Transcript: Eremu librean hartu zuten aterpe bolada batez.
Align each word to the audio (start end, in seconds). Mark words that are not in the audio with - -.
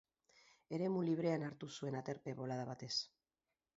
Eremu 0.77 1.03
librean 1.09 1.45
hartu 1.49 1.69
zuten 1.75 1.99
aterpe 2.03 2.35
bolada 2.43 2.67
batez. 2.71 2.93